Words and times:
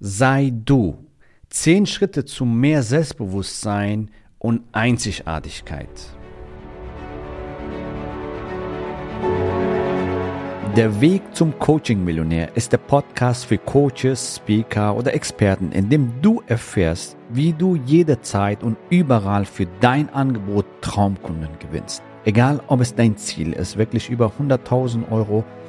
Sei 0.00 0.52
du. 0.54 0.96
Zehn 1.50 1.84
Schritte 1.84 2.24
zu 2.24 2.44
mehr 2.44 2.84
Selbstbewusstsein 2.84 4.12
und 4.38 4.62
Einzigartigkeit. 4.70 5.88
Der 10.76 11.00
Weg 11.00 11.22
zum 11.34 11.58
Coaching-Millionär 11.58 12.56
ist 12.56 12.70
der 12.70 12.78
Podcast 12.78 13.46
für 13.46 13.58
Coaches, 13.58 14.36
Speaker 14.36 14.94
oder 14.94 15.14
Experten, 15.14 15.72
in 15.72 15.88
dem 15.88 16.12
du 16.22 16.44
erfährst, 16.46 17.16
wie 17.30 17.52
du 17.52 17.74
jederzeit 17.74 18.62
und 18.62 18.76
überall 18.90 19.46
für 19.46 19.66
dein 19.80 20.08
Angebot 20.10 20.66
Traumkunden 20.80 21.58
gewinnst. 21.58 22.04
Egal, 22.24 22.60
ob 22.68 22.80
es 22.82 22.94
dein 22.94 23.16
Ziel 23.16 23.52
ist, 23.52 23.76
wirklich 23.76 24.10
über 24.10 24.30
100.000 24.38 25.10
Euro 25.10 25.44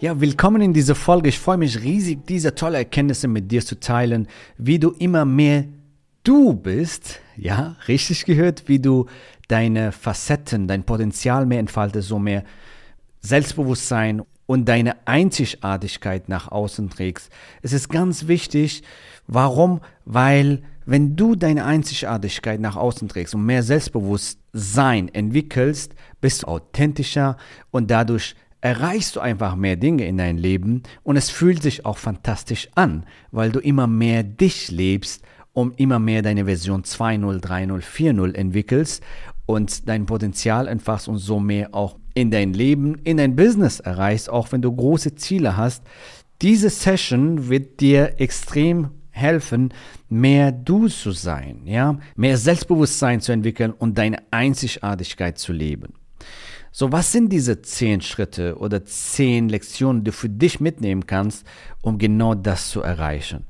Ja, 0.00 0.18
willkommen 0.18 0.62
in 0.62 0.72
dieser 0.72 0.94
Folge. 0.94 1.28
Ich 1.28 1.38
freue 1.38 1.58
mich 1.58 1.82
riesig, 1.82 2.26
diese 2.26 2.54
tolle 2.54 2.78
Erkenntnisse 2.78 3.28
mit 3.28 3.52
dir 3.52 3.62
zu 3.62 3.78
teilen, 3.78 4.28
wie 4.56 4.78
du 4.78 4.92
immer 4.92 5.26
mehr 5.26 5.66
du 6.24 6.54
bist. 6.54 7.20
Ja, 7.36 7.76
richtig 7.86 8.24
gehört, 8.24 8.66
wie 8.66 8.78
du 8.78 9.04
deine 9.48 9.92
Facetten, 9.92 10.66
dein 10.68 10.84
Potenzial 10.84 11.44
mehr 11.44 11.58
entfaltest, 11.58 12.08
so 12.08 12.18
mehr 12.18 12.44
Selbstbewusstsein 13.20 14.22
und 14.46 14.66
deine 14.70 15.06
Einzigartigkeit 15.06 16.30
nach 16.30 16.50
außen 16.50 16.88
trägst. 16.88 17.30
Es 17.60 17.74
ist 17.74 17.90
ganz 17.90 18.26
wichtig. 18.26 18.82
Warum? 19.26 19.82
Weil 20.06 20.62
wenn 20.86 21.14
du 21.14 21.34
deine 21.34 21.66
Einzigartigkeit 21.66 22.58
nach 22.58 22.76
außen 22.76 23.06
trägst 23.06 23.34
und 23.34 23.44
mehr 23.44 23.62
Selbstbewusstsein 23.62 25.08
entwickelst, 25.08 25.94
bist 26.22 26.44
du 26.44 26.46
authentischer 26.46 27.36
und 27.70 27.90
dadurch 27.90 28.34
erreichst 28.60 29.16
du 29.16 29.20
einfach 29.20 29.56
mehr 29.56 29.76
Dinge 29.76 30.06
in 30.06 30.18
dein 30.18 30.38
Leben 30.38 30.82
und 31.02 31.16
es 31.16 31.30
fühlt 31.30 31.62
sich 31.62 31.86
auch 31.86 31.98
fantastisch 31.98 32.68
an, 32.74 33.04
weil 33.30 33.50
du 33.50 33.60
immer 33.60 33.86
mehr 33.86 34.22
dich 34.22 34.70
lebst 34.70 35.22
und 35.52 35.78
immer 35.80 35.98
mehr 35.98 36.22
deine 36.22 36.44
Version 36.44 36.82
2.0, 36.82 37.40
3.0, 37.40 37.82
4.0 37.82 38.34
entwickelst 38.34 39.02
und 39.46 39.88
dein 39.88 40.06
Potenzial 40.06 40.68
entfachst 40.68 41.08
und 41.08 41.18
so 41.18 41.40
mehr 41.40 41.74
auch 41.74 41.96
in 42.14 42.30
dein 42.30 42.52
Leben, 42.52 42.96
in 43.04 43.16
dein 43.16 43.36
Business 43.36 43.80
erreichst, 43.80 44.30
auch 44.30 44.52
wenn 44.52 44.62
du 44.62 44.74
große 44.74 45.14
Ziele 45.14 45.56
hast. 45.56 45.84
Diese 46.42 46.70
Session 46.70 47.48
wird 47.48 47.80
dir 47.80 48.20
extrem 48.20 48.90
helfen, 49.10 49.74
mehr 50.08 50.52
du 50.52 50.88
zu 50.88 51.12
sein, 51.12 51.62
ja, 51.64 51.98
mehr 52.16 52.38
Selbstbewusstsein 52.38 53.20
zu 53.20 53.32
entwickeln 53.32 53.72
und 53.72 53.98
deine 53.98 54.18
Einzigartigkeit 54.30 55.38
zu 55.38 55.52
leben. 55.52 55.99
So, 56.72 56.92
was 56.92 57.10
sind 57.10 57.32
diese 57.32 57.62
zehn 57.62 58.00
Schritte 58.00 58.56
oder 58.56 58.84
zehn 58.84 59.48
Lektionen, 59.48 60.04
die 60.04 60.10
du 60.10 60.16
für 60.16 60.28
dich 60.28 60.60
mitnehmen 60.60 61.04
kannst, 61.04 61.44
um 61.82 61.98
genau 61.98 62.34
das 62.34 62.70
zu 62.70 62.80
erreichen? 62.80 63.44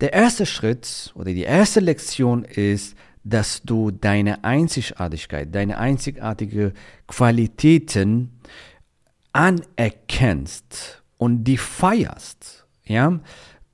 Der 0.00 0.12
erste 0.12 0.44
Schritt 0.44 1.12
oder 1.14 1.32
die 1.32 1.42
erste 1.42 1.80
Lektion 1.80 2.44
ist, 2.44 2.94
dass 3.24 3.62
du 3.62 3.90
deine 3.90 4.44
Einzigartigkeit, 4.44 5.54
deine 5.54 5.78
einzigartige 5.78 6.72
Qualitäten 7.06 8.40
anerkennst 9.32 11.02
und 11.16 11.44
die 11.44 11.58
feierst. 11.58 12.66
Ja, 12.84 13.20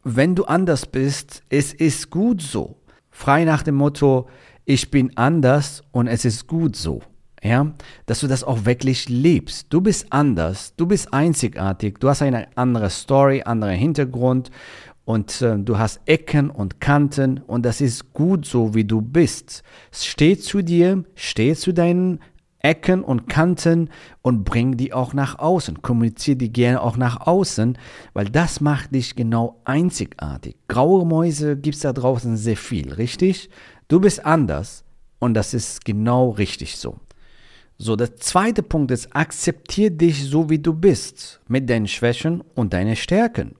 wenn 0.05 0.35
du 0.37 0.45
anders 0.45 0.87
bist, 0.87 1.43
es 1.49 1.73
ist 1.73 2.11
gut 2.11 2.43
so. 2.43 2.77
Frei 3.11 3.45
nach 3.45 3.63
dem 3.63 3.77
Motto, 3.77 4.29
ich 4.65 4.91
bin 4.91 5.17
anders 5.17 5.83
und 5.91 6.07
es 6.07 6.25
ist 6.25 6.47
gut 6.47 6.77
so 6.77 7.03
ja, 7.43 7.73
dass 8.07 8.21
du 8.21 8.27
das 8.27 8.45
auch 8.45 8.65
wirklich 8.65 9.09
lebst. 9.09 9.67
Du 9.71 9.81
bist 9.81 10.07
anders, 10.11 10.75
du 10.77 10.87
bist 10.87 11.13
einzigartig, 11.13 11.99
du 12.01 12.09
hast 12.09 12.23
eine 12.23 12.49
andere 12.57 12.91
Story, 12.91 13.43
anderen 13.45 13.75
Hintergrund 13.75 14.51
und 15.05 15.41
äh, 15.43 15.59
du 15.59 15.79
hast 15.79 16.01
Ecken 16.07 16.51
und 16.51 16.81
Kanten 16.81 17.39
und 17.39 17.65
das 17.65 17.81
ist 17.81 18.13
gut 18.13 18.47
so, 18.47 18.75
wie 18.75 18.85
du 18.85 19.01
bist. 19.01 19.63
Steh 19.93 20.37
zu 20.37 20.63
dir, 20.63 21.05
steh 21.15 21.55
zu 21.55 21.73
deinen 21.73 22.21
Ecken 22.59 23.05
und 23.05 23.29
Kanten 23.29 23.91
und 24.23 24.45
bring 24.45 24.77
die 24.77 24.93
auch 24.93 25.15
nach 25.15 25.39
außen. 25.39 25.83
Kommuniziere 25.83 26.37
die 26.37 26.53
gerne 26.53 26.83
auch 26.83 26.97
nach 26.97 27.25
außen, 27.25 27.79
weil 28.13 28.25
das 28.25 28.61
macht 28.61 28.93
dich 28.93 29.15
genau 29.15 29.61
einzigartig. 29.65 30.57
Graue 30.67 31.07
Mäuse 31.07 31.57
gibt 31.57 31.77
es 31.77 31.83
da 31.83 31.93
draußen 31.93 32.37
sehr 32.37 32.57
viel, 32.57 32.93
richtig? 32.93 33.51
Du 33.87 34.01
bist 34.01 34.27
anders 34.27 34.85
und 35.21 35.35
das 35.35 35.55
ist 35.55 35.85
genau 35.85 36.31
richtig 36.31 36.77
so. 36.77 36.97
So, 37.79 37.95
der 37.95 38.17
zweite 38.17 38.63
Punkt 38.63 38.91
ist, 38.91 39.15
akzeptiere 39.15 39.91
dich 39.91 40.25
so, 40.25 40.49
wie 40.49 40.59
du 40.59 40.73
bist, 40.73 41.41
mit 41.47 41.69
deinen 41.69 41.89
Schwächen 41.89 42.43
und 42.55 42.73
deinen 42.73 42.97
Stärken. 42.97 43.55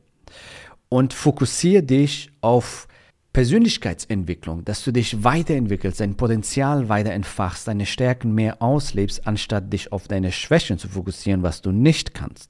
Und 0.89 1.13
fokussiere 1.13 1.83
dich 1.83 2.31
auf 2.41 2.89
Persönlichkeitsentwicklung, 3.37 4.65
dass 4.65 4.83
du 4.83 4.93
dich 4.93 5.23
weiterentwickelst, 5.23 6.01
dein 6.01 6.17
Potenzial 6.17 6.89
weiter 6.89 7.11
entfachst, 7.11 7.69
deine 7.69 7.85
Stärken 7.85 8.35
mehr 8.35 8.63
auslebst, 8.63 9.27
anstatt 9.27 9.71
dich 9.75 9.93
auf 9.93 10.09
deine 10.09 10.33
Schwächen 10.33 10.79
zu 10.79 10.89
fokussieren, 10.89 11.43
was 11.43 11.61
du 11.61 11.71
nicht 11.71 12.15
kannst. 12.15 12.49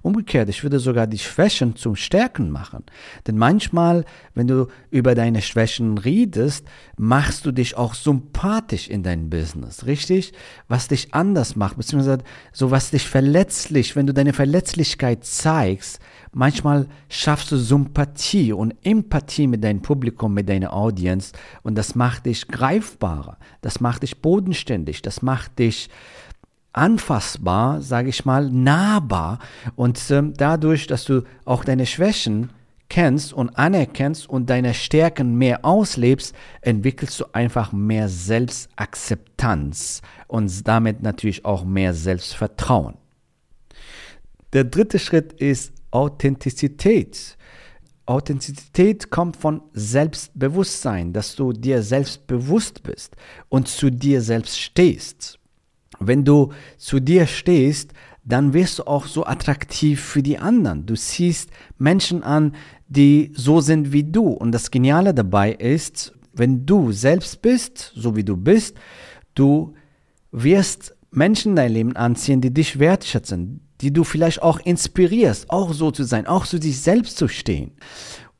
Umgekehrt, 0.00 0.48
ich 0.48 0.62
würde 0.62 0.78
sogar 0.78 1.08
die 1.08 1.18
Schwächen 1.18 1.74
zum 1.74 1.96
Stärken 1.96 2.50
machen. 2.50 2.84
Denn 3.26 3.36
manchmal, 3.36 4.04
wenn 4.34 4.46
du 4.46 4.68
über 4.92 5.16
deine 5.16 5.42
Schwächen 5.42 5.98
redest, 5.98 6.64
machst 6.96 7.44
du 7.44 7.50
dich 7.50 7.76
auch 7.76 7.94
sympathisch 7.94 8.86
in 8.86 9.02
dein 9.02 9.30
Business, 9.30 9.86
richtig? 9.86 10.32
Was 10.68 10.86
dich 10.86 11.14
anders 11.14 11.56
macht, 11.56 11.78
beziehungsweise 11.78 12.22
so 12.52 12.70
was 12.70 12.92
dich 12.92 13.08
verletzlich, 13.08 13.96
wenn 13.96 14.06
du 14.06 14.14
deine 14.14 14.32
Verletzlichkeit 14.32 15.24
zeigst, 15.24 15.98
manchmal 16.32 16.88
schaffst 17.08 17.50
du 17.52 17.56
Sympathie 17.56 18.52
und 18.52 18.74
Empathie 18.82 19.46
mit 19.46 19.64
deinem 19.64 19.82
Publikum, 19.82 20.34
mit 20.34 20.48
deiner 20.48 20.72
Audience 20.72 21.32
und 21.62 21.76
das 21.76 21.94
macht 21.94 22.26
dich 22.26 22.48
greifbarer, 22.48 23.38
das 23.60 23.80
macht 23.80 24.02
dich 24.02 24.20
bodenständig, 24.20 25.02
das 25.02 25.22
macht 25.22 25.58
dich 25.58 25.88
anfassbar, 26.72 27.80
sage 27.80 28.08
ich 28.08 28.24
mal, 28.24 28.50
nahbar 28.50 29.38
und 29.74 30.00
ähm, 30.10 30.34
dadurch, 30.36 30.86
dass 30.86 31.04
du 31.04 31.22
auch 31.44 31.64
deine 31.64 31.86
Schwächen 31.86 32.50
kennst 32.88 33.32
und 33.32 33.50
anerkennst 33.50 34.28
und 34.28 34.48
deine 34.48 34.74
Stärken 34.74 35.36
mehr 35.36 35.64
auslebst, 35.64 36.34
entwickelst 36.60 37.20
du 37.20 37.26
einfach 37.32 37.72
mehr 37.72 38.08
Selbstakzeptanz 38.08 40.02
und 40.26 40.66
damit 40.66 41.02
natürlich 41.02 41.44
auch 41.44 41.64
mehr 41.64 41.94
Selbstvertrauen. 41.94 42.94
Der 44.52 44.64
dritte 44.64 44.98
Schritt 44.98 45.34
ist 45.34 45.72
Authentizität. 45.90 47.36
Authentizität 48.06 49.10
kommt 49.10 49.36
von 49.36 49.62
Selbstbewusstsein, 49.74 51.12
dass 51.12 51.36
du 51.36 51.52
dir 51.52 51.82
selbst 51.82 52.26
bewusst 52.26 52.82
bist 52.82 53.16
und 53.48 53.68
zu 53.68 53.90
dir 53.90 54.22
selbst 54.22 54.58
stehst. 54.58 55.38
Wenn 56.00 56.24
du 56.24 56.52
zu 56.78 57.00
dir 57.00 57.26
stehst, 57.26 57.92
dann 58.24 58.52
wirst 58.52 58.78
du 58.78 58.86
auch 58.86 59.06
so 59.06 59.24
attraktiv 59.24 60.00
für 60.00 60.22
die 60.22 60.38
anderen. 60.38 60.86
Du 60.86 60.96
siehst 60.96 61.50
Menschen 61.78 62.22
an, 62.22 62.54
die 62.86 63.32
so 63.34 63.60
sind 63.60 63.92
wie 63.92 64.04
du. 64.04 64.28
Und 64.28 64.52
das 64.52 64.70
Geniale 64.70 65.14
dabei 65.14 65.52
ist, 65.52 66.12
wenn 66.32 66.66
du 66.66 66.92
selbst 66.92 67.42
bist, 67.42 67.92
so 67.94 68.16
wie 68.16 68.24
du 68.24 68.36
bist, 68.36 68.76
du 69.34 69.74
wirst 70.30 70.94
Menschen 71.10 71.52
in 71.52 71.56
dein 71.56 71.72
Leben 71.72 71.96
anziehen, 71.96 72.40
die 72.40 72.52
dich 72.52 72.78
wertschätzen, 72.78 73.60
die 73.80 73.92
du 73.92 74.04
vielleicht 74.04 74.42
auch 74.42 74.58
inspirierst, 74.60 75.50
auch 75.50 75.72
so 75.72 75.90
zu 75.90 76.04
sein, 76.04 76.26
auch 76.26 76.46
zu 76.46 76.60
sich 76.60 76.80
selbst 76.80 77.16
zu 77.16 77.28
stehen. 77.28 77.72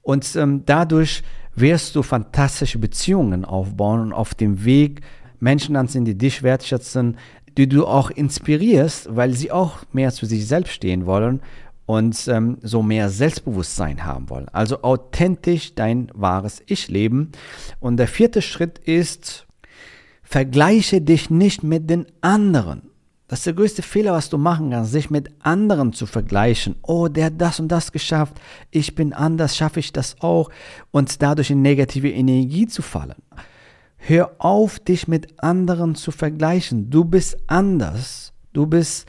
Und 0.02 0.36
ähm, 0.36 0.62
dadurch 0.66 1.22
wirst 1.54 1.96
du 1.96 2.02
fantastische 2.02 2.78
Beziehungen 2.78 3.44
aufbauen 3.44 4.00
und 4.00 4.12
auf 4.12 4.34
dem 4.34 4.64
Weg 4.64 5.02
Menschen 5.40 5.76
anziehen, 5.76 6.04
die 6.04 6.16
dich 6.16 6.42
wertschätzen, 6.42 7.16
die 7.56 7.68
du 7.68 7.86
auch 7.86 8.10
inspirierst, 8.10 9.08
weil 9.14 9.34
sie 9.34 9.50
auch 9.50 9.80
mehr 9.92 10.12
zu 10.12 10.26
sich 10.26 10.46
selbst 10.46 10.72
stehen 10.72 11.06
wollen 11.06 11.40
und 11.86 12.28
ähm, 12.28 12.58
so 12.62 12.82
mehr 12.82 13.08
Selbstbewusstsein 13.08 14.04
haben 14.04 14.30
wollen. 14.30 14.48
Also 14.50 14.82
authentisch 14.82 15.74
dein 15.74 16.10
wahres 16.14 16.62
Ich 16.66 16.88
leben. 16.88 17.32
Und 17.80 17.96
der 17.96 18.08
vierte 18.08 18.42
Schritt 18.42 18.78
ist, 18.78 19.46
vergleiche 20.22 21.00
dich 21.00 21.30
nicht 21.30 21.62
mit 21.62 21.88
den 21.88 22.06
anderen 22.20 22.82
Das 23.28 23.40
ist 23.40 23.46
der 23.46 23.52
größte 23.52 23.82
Fehler, 23.82 24.14
was 24.14 24.30
du 24.30 24.38
machen 24.38 24.70
kannst, 24.70 24.92
sich 24.92 25.10
mit 25.10 25.28
anderen 25.42 25.92
zu 25.92 26.06
vergleichen. 26.06 26.76
Oh, 26.82 27.08
der 27.08 27.26
hat 27.26 27.34
das 27.36 27.60
und 27.60 27.68
das 27.68 27.92
geschafft. 27.92 28.40
Ich 28.70 28.94
bin 28.94 29.12
anders, 29.12 29.54
schaffe 29.54 29.80
ich 29.80 29.92
das 29.92 30.16
auch. 30.20 30.48
Und 30.92 31.20
dadurch 31.20 31.50
in 31.50 31.60
negative 31.60 32.10
Energie 32.10 32.66
zu 32.66 32.80
fallen. 32.80 33.22
Hör 33.98 34.34
auf, 34.38 34.78
dich 34.78 35.08
mit 35.08 35.42
anderen 35.42 35.94
zu 35.94 36.10
vergleichen. 36.10 36.88
Du 36.88 37.04
bist 37.04 37.36
anders. 37.48 38.32
Du 38.54 38.66
bist 38.66 39.06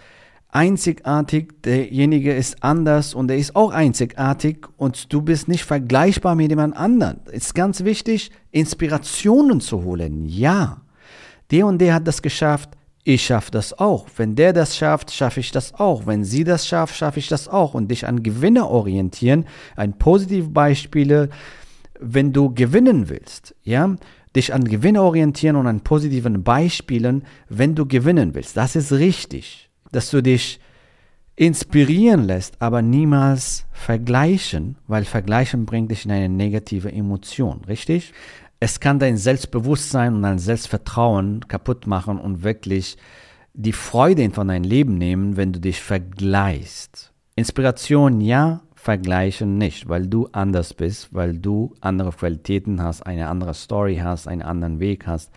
einzigartig. 0.50 1.62
Derjenige 1.64 2.36
ist 2.36 2.62
anders 2.62 3.14
und 3.14 3.32
er 3.32 3.38
ist 3.38 3.56
auch 3.56 3.72
einzigartig. 3.72 4.68
Und 4.76 5.14
du 5.14 5.22
bist 5.22 5.48
nicht 5.48 5.64
vergleichbar 5.64 6.36
mit 6.36 6.50
jemand 6.50 6.76
anderem. 6.76 7.22
Es 7.28 7.46
ist 7.46 7.56
ganz 7.56 7.86
wichtig, 7.86 8.32
Inspirationen 8.52 9.62
zu 9.62 9.82
holen. 9.86 10.26
Ja. 10.26 10.82
Der 11.52 11.66
und 11.66 11.80
der 11.80 11.94
hat 11.94 12.06
das 12.06 12.22
geschafft 12.22 12.72
ich 13.14 13.26
schaffe 13.26 13.50
das 13.50 13.78
auch. 13.80 14.06
Wenn 14.18 14.36
der 14.36 14.54
das 14.54 14.78
schafft, 14.78 15.12
schaffe 15.12 15.40
ich 15.40 15.52
das 15.52 15.74
auch. 15.74 16.06
Wenn 16.06 16.24
sie 16.24 16.44
das 16.44 16.68
schafft, 16.68 16.96
schaffe 16.96 17.18
ich 17.18 17.28
das 17.28 17.48
auch. 17.48 17.74
Und 17.74 17.90
dich 17.90 18.06
an 18.06 18.22
Gewinner 18.22 18.70
orientieren, 18.70 19.46
ein 19.76 19.98
positive 19.98 20.50
Beispiele, 20.50 21.30
wenn 22.00 22.34
du 22.34 22.54
gewinnen 22.54 23.10
willst, 23.10 23.56
ja, 23.64 23.96
dich 24.36 24.54
an 24.54 24.64
Gewinner 24.64 25.02
orientieren 25.02 25.56
und 25.56 25.66
an 25.66 25.82
positiven 25.82 26.44
Beispielen, 26.44 27.24
wenn 27.50 27.74
du 27.74 27.88
gewinnen 27.88 28.36
willst. 28.36 28.56
Das 28.56 28.76
ist 28.76 28.92
richtig, 28.92 29.72
dass 29.92 30.12
du 30.12 30.22
dich 30.22 30.60
inspirieren 31.36 32.26
lässt, 32.26 32.62
aber 32.62 32.84
niemals 32.84 33.66
vergleichen, 33.72 34.78
weil 34.88 35.04
vergleichen 35.04 35.66
bringt 35.66 35.90
dich 35.90 36.06
in 36.06 36.12
eine 36.12 36.30
negative 36.30 36.92
Emotion, 36.92 37.62
richtig? 37.68 38.14
Es 38.60 38.80
kann 38.80 39.00
dein 39.00 39.18
Selbstbewusstsein 39.18 40.16
und 40.16 40.22
dein 40.22 40.40
Selbstvertrauen 40.40 41.48
kaputt 41.48 41.88
machen 41.88 42.20
und 42.20 42.44
wirklich 42.44 42.98
die 43.54 43.74
Freude 43.74 44.30
von 44.32 44.50
deinem 44.50 44.64
Leben 44.64 44.98
nehmen, 44.98 45.38
wenn 45.38 45.54
du 45.54 45.60
dich 45.60 45.82
vergleichst. 45.82 47.14
Inspiration 47.36 48.20
ja, 48.22 48.62
vergleichen 48.76 49.58
nicht, 49.58 49.88
weil 49.88 50.08
du 50.08 50.28
anders 50.32 50.74
bist, 50.74 51.14
weil 51.14 51.38
du 51.38 51.74
andere 51.80 52.12
Qualitäten 52.12 52.82
hast, 52.82 53.02
eine 53.02 53.30
andere 53.30 53.54
Story 53.54 53.98
hast, 54.04 54.28
einen 54.28 54.42
anderen 54.42 54.80
Weg 54.80 55.08
hast 55.08 55.32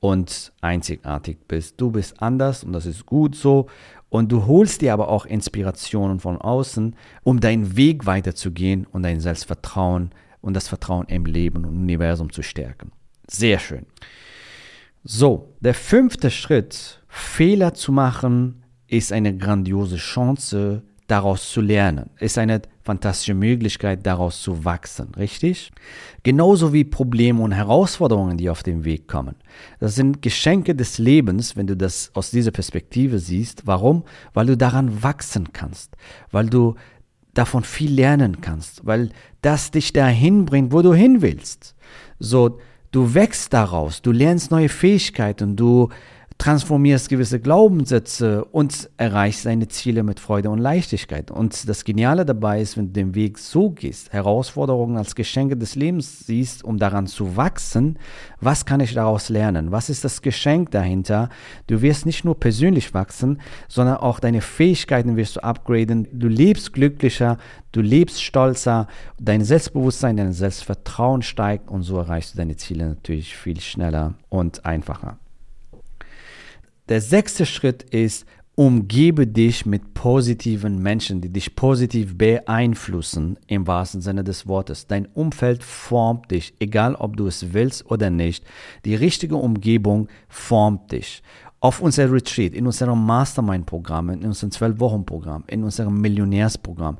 und 0.00 0.52
einzigartig 0.62 1.38
bist. 1.46 1.80
Du 1.80 1.90
bist 1.90 2.22
anders 2.22 2.64
und 2.64 2.72
das 2.72 2.86
ist 2.86 3.04
gut 3.06 3.34
so. 3.34 3.66
Und 4.08 4.32
du 4.32 4.46
holst 4.46 4.80
dir 4.80 4.92
aber 4.92 5.08
auch 5.08 5.26
Inspirationen 5.26 6.20
von 6.20 6.38
außen, 6.38 6.96
um 7.22 7.40
deinen 7.40 7.76
Weg 7.76 8.06
weiterzugehen 8.06 8.86
und 8.90 9.02
dein 9.02 9.20
Selbstvertrauen 9.20 10.10
zu 10.10 10.25
und 10.46 10.54
das 10.54 10.68
Vertrauen 10.68 11.06
im 11.08 11.26
Leben 11.26 11.64
und 11.64 11.76
Universum 11.76 12.32
zu 12.32 12.42
stärken. 12.42 12.92
Sehr 13.26 13.58
schön. 13.58 13.86
So, 15.02 15.54
der 15.60 15.74
fünfte 15.74 16.30
Schritt, 16.30 17.02
Fehler 17.08 17.74
zu 17.74 17.92
machen, 17.92 18.62
ist 18.86 19.12
eine 19.12 19.36
grandiose 19.36 19.96
Chance, 19.96 20.82
daraus 21.06 21.50
zu 21.50 21.60
lernen. 21.60 22.10
Ist 22.18 22.38
eine 22.38 22.62
fantastische 22.82 23.34
Möglichkeit, 23.34 24.06
daraus 24.06 24.42
zu 24.42 24.64
wachsen, 24.64 25.14
richtig? 25.16 25.70
Genauso 26.22 26.72
wie 26.72 26.84
Probleme 26.84 27.42
und 27.42 27.52
Herausforderungen, 27.52 28.36
die 28.36 28.50
auf 28.50 28.62
dem 28.62 28.84
Weg 28.84 29.06
kommen. 29.08 29.36
Das 29.80 29.94
sind 29.94 30.22
Geschenke 30.22 30.74
des 30.74 30.98
Lebens, 30.98 31.56
wenn 31.56 31.66
du 31.66 31.76
das 31.76 32.10
aus 32.14 32.30
dieser 32.30 32.50
Perspektive 32.50 33.18
siehst. 33.18 33.66
Warum? 33.66 34.04
Weil 34.34 34.46
du 34.46 34.56
daran 34.56 35.02
wachsen 35.02 35.52
kannst, 35.52 35.96
weil 36.30 36.46
du 36.46 36.74
davon 37.36 37.64
viel 37.64 37.92
lernen 37.92 38.40
kannst, 38.40 38.86
weil 38.86 39.10
das 39.42 39.70
dich 39.70 39.92
dahin 39.92 40.44
bringt, 40.44 40.72
wo 40.72 40.82
du 40.82 40.94
hin 40.94 41.22
willst. 41.22 41.74
So, 42.18 42.58
du 42.90 43.14
wächst 43.14 43.52
daraus, 43.52 44.02
du 44.02 44.12
lernst 44.12 44.50
neue 44.50 44.68
Fähigkeiten, 44.68 45.56
du 45.56 45.90
transformierst 46.38 47.08
gewisse 47.08 47.40
Glaubenssätze 47.40 48.44
und 48.44 48.90
erreichst 48.98 49.46
deine 49.46 49.68
Ziele 49.68 50.02
mit 50.02 50.20
Freude 50.20 50.50
und 50.50 50.58
Leichtigkeit. 50.58 51.30
Und 51.30 51.68
das 51.68 51.84
Geniale 51.84 52.26
dabei 52.26 52.60
ist, 52.60 52.76
wenn 52.76 52.88
du 52.88 52.92
den 52.92 53.14
Weg 53.14 53.38
so 53.38 53.70
gehst, 53.70 54.12
Herausforderungen 54.12 54.98
als 54.98 55.14
Geschenke 55.14 55.56
des 55.56 55.76
Lebens 55.76 56.26
siehst, 56.26 56.62
um 56.62 56.78
daran 56.78 57.06
zu 57.06 57.36
wachsen, 57.36 57.98
was 58.40 58.66
kann 58.66 58.80
ich 58.80 58.92
daraus 58.92 59.28
lernen? 59.30 59.72
Was 59.72 59.88
ist 59.88 60.04
das 60.04 60.20
Geschenk 60.20 60.70
dahinter? 60.72 61.30
Du 61.68 61.80
wirst 61.80 62.04
nicht 62.04 62.24
nur 62.24 62.38
persönlich 62.38 62.92
wachsen, 62.92 63.40
sondern 63.66 63.96
auch 63.96 64.20
deine 64.20 64.42
Fähigkeiten 64.42 65.16
wirst 65.16 65.36
du 65.36 65.42
upgraden. 65.42 66.06
Du 66.12 66.28
lebst 66.28 66.74
glücklicher, 66.74 67.38
du 67.72 67.80
lebst 67.80 68.22
stolzer, 68.22 68.88
dein 69.18 69.42
Selbstbewusstsein, 69.42 70.18
dein 70.18 70.32
Selbstvertrauen 70.32 71.22
steigt 71.22 71.70
und 71.70 71.82
so 71.82 71.96
erreichst 71.96 72.34
du 72.34 72.38
deine 72.38 72.56
Ziele 72.56 72.88
natürlich 72.88 73.36
viel 73.36 73.60
schneller 73.60 74.14
und 74.28 74.66
einfacher. 74.66 75.18
Der 76.88 77.00
sechste 77.00 77.46
Schritt 77.46 77.82
ist, 77.82 78.26
umgebe 78.54 79.26
dich 79.26 79.66
mit 79.66 79.92
positiven 79.92 80.80
Menschen, 80.80 81.20
die 81.20 81.28
dich 81.30 81.56
positiv 81.56 82.16
beeinflussen, 82.16 83.38
im 83.48 83.66
wahrsten 83.66 84.00
Sinne 84.00 84.22
des 84.22 84.46
Wortes. 84.46 84.86
Dein 84.86 85.06
Umfeld 85.06 85.64
formt 85.64 86.30
dich, 86.30 86.54
egal 86.60 86.94
ob 86.94 87.16
du 87.16 87.26
es 87.26 87.52
willst 87.52 87.90
oder 87.90 88.08
nicht. 88.08 88.44
Die 88.84 88.94
richtige 88.94 89.36
Umgebung 89.36 90.08
formt 90.28 90.92
dich. 90.92 91.24
Auf 91.58 91.80
unser 91.80 92.12
Retreat, 92.12 92.54
in 92.54 92.66
unserem 92.66 93.04
Mastermind-Programm, 93.04 94.10
in 94.10 94.24
unserem 94.24 94.50
12-Wochen-Programm, 94.50 95.44
in 95.48 95.64
unserem 95.64 96.00
Millionärsprogramm 96.00 96.98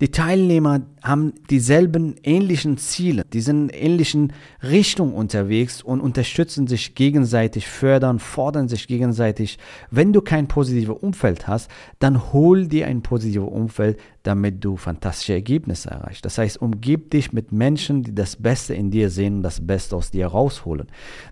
die 0.00 0.10
Teilnehmer 0.10 0.82
haben 1.02 1.32
dieselben 1.48 2.16
ähnlichen 2.22 2.76
Ziele, 2.76 3.24
die 3.32 3.40
sind 3.40 3.70
in 3.70 3.86
ähnlichen 3.86 4.32
Richtungen 4.62 5.14
unterwegs 5.14 5.82
und 5.82 6.00
unterstützen 6.00 6.66
sich 6.66 6.94
gegenseitig, 6.94 7.66
fördern, 7.66 8.18
fordern 8.18 8.68
sich 8.68 8.88
gegenseitig. 8.88 9.58
Wenn 9.90 10.12
du 10.12 10.20
kein 10.20 10.48
positives 10.48 10.96
Umfeld 11.00 11.46
hast, 11.46 11.70
dann 11.98 12.32
hol 12.32 12.66
dir 12.66 12.86
ein 12.88 13.02
positives 13.02 13.48
Umfeld, 13.48 13.98
damit 14.26 14.64
du 14.64 14.76
fantastische 14.76 15.34
Ergebnisse 15.34 15.90
erreichst. 15.90 16.24
Das 16.24 16.36
heißt, 16.38 16.60
umgib 16.60 17.12
dich 17.12 17.32
mit 17.32 17.52
Menschen, 17.52 18.02
die 18.02 18.14
das 18.14 18.36
Beste 18.36 18.74
in 18.74 18.90
dir 18.90 19.08
sehen 19.08 19.36
und 19.36 19.42
das 19.44 19.64
Beste 19.64 19.94
aus 19.94 20.10
dir 20.10 20.26
rausholen. 20.26 20.88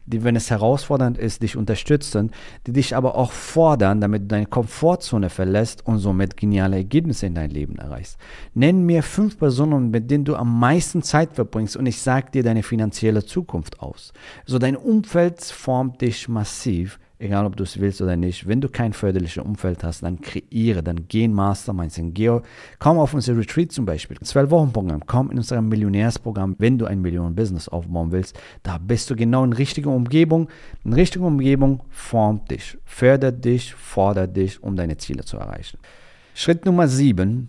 Die, 0.07 0.23
wenn 0.23 0.37
es 0.37 0.51
herausfordernd 0.51 1.19
ist, 1.19 1.43
dich 1.43 1.57
unterstützen, 1.57 2.31
die 2.67 2.73
dich 2.73 2.95
aber 2.95 3.17
auch 3.17 3.33
fordern, 3.33 4.01
damit 4.01 4.23
du 4.23 4.27
deine 4.29 4.47
Komfortzone 4.47 5.29
verlässt 5.29 5.85
und 5.85 5.99
somit 5.99 6.37
geniale 6.37 6.77
Ergebnisse 6.77 7.27
in 7.27 7.35
dein 7.35 7.51
Leben 7.51 7.77
erreichst. 7.77 8.17
Nenn 8.55 8.87
mir 8.87 9.03
fünf 9.03 9.39
Personen, 9.39 9.91
mit 9.91 10.11
denen 10.11 10.25
du 10.25 10.37
am 10.37 10.59
meisten 10.59 11.03
Zeit 11.03 11.35
verbringst 11.35 11.77
und 11.77 11.87
ich 11.87 12.01
sage 12.01 12.31
dir 12.31 12.43
deine 12.43 12.63
finanzielle 12.63 13.25
Zukunft 13.25 13.81
aus. 13.81 14.13
So 14.47 14.59
dein 14.59 14.77
Umfeld 14.77 15.43
formt 15.43 16.01
dich 16.01 16.29
massiv 16.29 16.99
egal 17.25 17.47
ob 17.47 17.57
du 17.57 17.65
es 17.65 17.81
willst 17.81 18.03
oder 18.03 18.17
nicht. 18.17 18.47
Wenn 18.47 18.61
du 18.61 18.69
kein 18.69 18.93
förderliches 18.93 19.43
Umfeld 19.43 19.83
hast, 19.83 20.03
dann 20.03 20.21
kreiere, 20.21 20.83
dann 20.83 21.07
geh 21.09 21.25
in 21.25 21.33
Masterminds, 21.33 21.97
dann 21.97 22.13
geh, 22.13 22.41
komm 22.79 22.99
auf 22.99 23.15
unser 23.15 23.37
Retreat 23.37 23.73
zum 23.73 23.87
Beispiel, 23.87 24.19
zwölf 24.21 24.51
Wochen 24.51 24.73
Programm, 24.73 25.03
komm 25.07 25.31
in 25.31 25.39
unser 25.39 25.61
Millionärsprogramm, 25.63 26.57
wenn 26.59 26.79
du 26.79 26.87
ein 26.87 27.01
Millionen-Business 27.01 27.69
aufbauen 27.69 28.13
willst, 28.13 28.39
da 28.63 28.79
bist 28.79 29.11
du 29.11 29.17
genau 29.17 29.45
in 29.45 29.53
richtiger 29.53 29.91
Umgebung. 29.91 30.49
Eine 30.85 30.97
richtige 30.97 31.25
Umgebung 31.25 31.83
formt 31.91 32.51
dich, 32.51 32.77
fördert 32.85 33.45
dich, 33.45 33.75
fordert 33.75 34.37
dich, 34.37 34.63
um 34.63 34.77
deine 34.77 34.97
Ziele 34.97 35.25
zu 35.25 35.37
erreichen. 35.37 35.79
Schritt 36.35 36.67
Nummer 36.67 36.89
sieben 36.89 37.49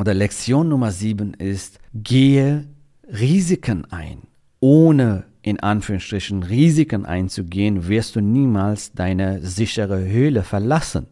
oder 0.00 0.14
Lektion 0.14 0.70
Nummer 0.70 0.92
sieben 0.92 1.34
ist, 1.34 1.78
gehe 1.92 2.66
Risiken 3.06 3.84
ein, 3.92 4.22
ohne 4.58 5.24
in 5.42 5.60
Anführungsstrichen 5.60 6.42
Risiken 6.42 7.04
einzugehen, 7.04 7.86
wirst 7.86 8.16
du 8.16 8.20
niemals 8.22 8.92
deine 8.92 9.42
sichere 9.42 10.02
Höhle 10.02 10.42
verlassen. 10.42 11.06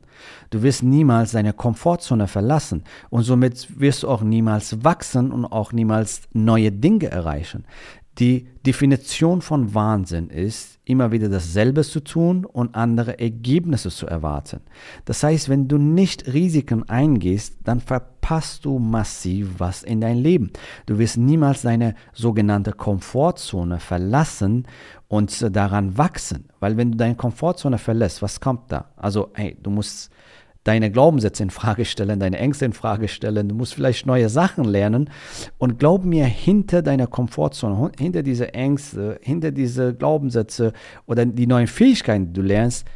Du 0.48 0.62
wirst 0.62 0.82
niemals 0.82 1.32
deine 1.32 1.52
Komfortzone 1.52 2.28
verlassen 2.28 2.82
und 3.10 3.24
somit 3.24 3.78
wirst 3.78 4.04
du 4.04 4.08
auch 4.08 4.22
niemals 4.22 4.82
wachsen 4.82 5.32
und 5.32 5.44
auch 5.44 5.72
niemals 5.72 6.22
neue 6.32 6.72
Dinge 6.72 7.10
erreichen. 7.10 7.66
Die 8.18 8.48
Definition 8.66 9.42
von 9.42 9.74
Wahnsinn 9.74 10.28
ist, 10.28 10.80
immer 10.84 11.12
wieder 11.12 11.28
dasselbe 11.28 11.84
zu 11.84 12.00
tun 12.00 12.44
und 12.44 12.74
andere 12.74 13.20
Ergebnisse 13.20 13.90
zu 13.90 14.06
erwarten. 14.06 14.60
Das 15.04 15.22
heißt, 15.22 15.48
wenn 15.48 15.68
du 15.68 15.78
nicht 15.78 16.26
Risiken 16.26 16.88
eingehst, 16.88 17.58
dann 17.62 17.80
verpasst 17.80 18.64
du 18.64 18.80
massiv 18.80 19.54
was 19.58 19.84
in 19.84 20.00
dein 20.00 20.18
Leben. 20.18 20.50
Du 20.86 20.98
wirst 20.98 21.16
niemals 21.16 21.62
deine 21.62 21.94
sogenannte 22.12 22.72
Komfortzone 22.72 23.78
verlassen 23.78 24.66
und 25.06 25.54
daran 25.54 25.96
wachsen. 25.96 26.48
Weil 26.58 26.76
wenn 26.76 26.92
du 26.92 26.98
deine 26.98 27.14
Komfortzone 27.14 27.78
verlässt, 27.78 28.20
was 28.20 28.40
kommt 28.40 28.72
da? 28.72 28.86
Also, 28.96 29.30
hey, 29.34 29.56
du 29.62 29.70
musst 29.70 30.10
deine 30.68 30.90
Glaubenssätze 30.90 31.42
in 31.42 31.48
Frage 31.48 31.86
stellen, 31.86 32.20
deine 32.20 32.38
Ängste 32.38 32.66
in 32.66 32.74
Frage 32.74 33.08
stellen. 33.08 33.48
Du 33.48 33.54
musst 33.54 33.72
vielleicht 33.72 34.04
neue 34.04 34.28
Sachen 34.28 34.64
lernen. 34.64 35.08
Und 35.56 35.78
glaub 35.78 36.04
mir, 36.04 36.26
hinter 36.26 36.82
deiner 36.82 37.06
Komfortzone, 37.06 37.90
hinter 37.98 38.22
diese 38.22 38.52
Ängste, 38.52 39.18
hinter 39.22 39.50
diese 39.50 39.94
Glaubenssätze 39.94 40.74
oder 41.06 41.24
die 41.24 41.46
neuen 41.46 41.68
Fähigkeiten, 41.68 42.26
die 42.26 42.32
du 42.34 42.42
lernst, 42.42 42.86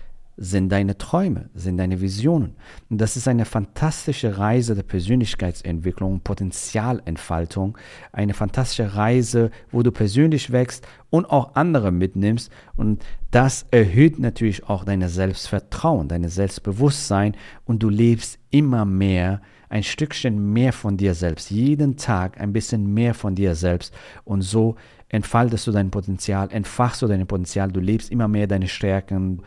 sind 0.42 0.70
deine 0.70 0.98
Träume, 0.98 1.50
sind 1.54 1.76
deine 1.76 2.00
Visionen. 2.00 2.56
Und 2.90 3.00
das 3.00 3.16
ist 3.16 3.28
eine 3.28 3.44
fantastische 3.44 4.38
Reise 4.38 4.74
der 4.74 4.82
Persönlichkeitsentwicklung, 4.82 6.18
Potenzialentfaltung, 6.18 7.78
eine 8.10 8.34
fantastische 8.34 8.96
Reise, 8.96 9.52
wo 9.70 9.84
du 9.84 9.92
persönlich 9.92 10.50
wächst 10.50 10.84
und 11.10 11.26
auch 11.26 11.54
andere 11.54 11.92
mitnimmst. 11.92 12.50
Und 12.74 13.04
das 13.30 13.66
erhöht 13.70 14.18
natürlich 14.18 14.68
auch 14.68 14.84
dein 14.84 15.08
Selbstvertrauen, 15.08 16.08
dein 16.08 16.28
Selbstbewusstsein. 16.28 17.36
Und 17.64 17.84
du 17.84 17.88
lebst 17.88 18.40
immer 18.50 18.84
mehr 18.84 19.42
ein 19.68 19.84
Stückchen 19.84 20.52
mehr 20.52 20.72
von 20.72 20.96
dir 20.96 21.14
selbst, 21.14 21.50
jeden 21.50 21.96
Tag 21.96 22.40
ein 22.40 22.52
bisschen 22.52 22.92
mehr 22.92 23.14
von 23.14 23.36
dir 23.36 23.54
selbst. 23.54 23.94
Und 24.24 24.42
so 24.42 24.74
entfaltest 25.08 25.68
du 25.68 25.70
dein 25.70 25.92
Potenzial, 25.92 26.50
entfachst 26.50 27.00
du 27.00 27.06
dein 27.06 27.26
Potenzial, 27.28 27.70
du 27.70 27.80
lebst 27.80 28.10
immer 28.10 28.26
mehr 28.26 28.48
deine 28.48 28.66
Stärken, 28.66 29.42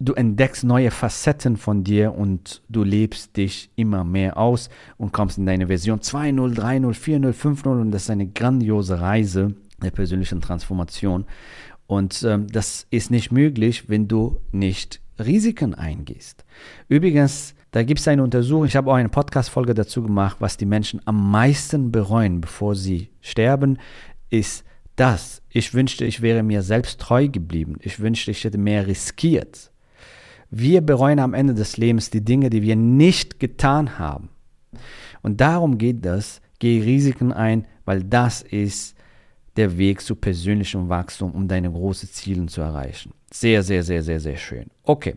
du 0.00 0.14
entdeckst 0.14 0.64
neue 0.64 0.90
Facetten 0.90 1.56
von 1.56 1.84
dir 1.84 2.14
und 2.14 2.62
du 2.68 2.82
lebst 2.82 3.36
dich 3.36 3.70
immer 3.76 4.02
mehr 4.02 4.38
aus 4.38 4.70
und 4.96 5.12
kommst 5.12 5.38
in 5.38 5.46
deine 5.46 5.66
Version 5.66 6.00
2.0, 6.00 6.56
3.0, 6.56 6.94
4.0, 6.94 7.32
5.0 7.32 7.80
und 7.80 7.90
das 7.92 8.04
ist 8.04 8.10
eine 8.10 8.26
grandiose 8.26 9.00
Reise 9.00 9.54
der 9.82 9.90
persönlichen 9.90 10.40
Transformation. 10.40 11.26
Und 11.86 12.22
ähm, 12.22 12.46
das 12.48 12.86
ist 12.90 13.10
nicht 13.10 13.30
möglich, 13.30 13.88
wenn 13.88 14.08
du 14.08 14.40
nicht 14.52 15.00
Risiken 15.18 15.74
eingehst. 15.74 16.44
Übrigens, 16.88 17.54
da 17.72 17.82
gibt 17.82 18.00
es 18.00 18.08
eine 18.08 18.22
Untersuchung, 18.22 18.64
ich 18.64 18.76
habe 18.76 18.90
auch 18.90 18.94
eine 18.94 19.10
Podcast-Folge 19.10 19.74
dazu 19.74 20.02
gemacht, 20.02 20.36
was 20.40 20.56
die 20.56 20.66
Menschen 20.66 21.00
am 21.04 21.30
meisten 21.30 21.92
bereuen, 21.92 22.40
bevor 22.40 22.74
sie 22.74 23.10
sterben, 23.20 23.78
ist 24.30 24.64
das. 24.96 25.42
Ich 25.50 25.74
wünschte, 25.74 26.04
ich 26.06 26.22
wäre 26.22 26.42
mir 26.42 26.62
selbst 26.62 27.00
treu 27.00 27.28
geblieben. 27.28 27.76
Ich 27.80 28.00
wünschte, 28.00 28.30
ich 28.30 28.44
hätte 28.44 28.58
mehr 28.58 28.86
riskiert. 28.86 29.69
Wir 30.50 30.80
bereuen 30.80 31.20
am 31.20 31.34
Ende 31.34 31.54
des 31.54 31.76
Lebens 31.76 32.10
die 32.10 32.24
Dinge, 32.24 32.50
die 32.50 32.62
wir 32.62 32.76
nicht 32.76 33.38
getan 33.38 33.98
haben. 33.98 34.30
Und 35.22 35.40
darum 35.40 35.78
geht 35.78 36.04
das. 36.04 36.40
Geh 36.58 36.82
Risiken 36.82 37.32
ein, 37.32 37.66
weil 37.84 38.02
das 38.02 38.42
ist 38.42 38.96
der 39.56 39.78
Weg 39.78 40.00
zu 40.00 40.16
persönlichem 40.16 40.88
Wachstum, 40.88 41.32
um 41.32 41.48
deine 41.48 41.70
großen 41.70 42.08
Ziele 42.08 42.46
zu 42.46 42.60
erreichen. 42.60 43.12
Sehr, 43.32 43.62
sehr, 43.62 43.82
sehr, 43.82 44.02
sehr, 44.02 44.20
sehr 44.20 44.36
schön. 44.36 44.66
Okay. 44.82 45.16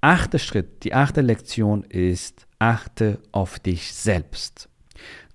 Achter 0.00 0.38
Schritt, 0.38 0.84
die 0.84 0.94
achte 0.94 1.22
Lektion 1.22 1.82
ist, 1.82 2.46
achte 2.60 3.18
auf 3.32 3.58
dich 3.58 3.92
selbst. 3.92 4.68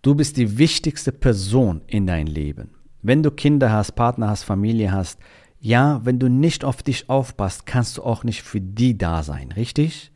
Du 0.01 0.15
bist 0.15 0.37
die 0.37 0.57
wichtigste 0.57 1.11
Person 1.11 1.81
in 1.87 2.07
dein 2.07 2.27
Leben. 2.27 2.69
Wenn 3.01 3.23
du 3.23 3.31
Kinder 3.31 3.71
hast, 3.71 3.93
Partner 3.93 4.29
hast, 4.29 4.43
Familie 4.43 4.91
hast, 4.91 5.19
ja, 5.63 6.01
wenn 6.03 6.20
du 6.20 6.27
nicht 6.27 6.65
auf 6.65 6.84
dich 6.84 7.10
aufpasst, 7.10 7.65
kannst 7.65 7.98
du 7.98 8.03
auch 8.03 8.25
nicht 8.25 8.43
für 8.43 8.60
die 8.60 8.98
da 8.98 9.24
sein, 9.24 9.53
richtig? 9.53 10.12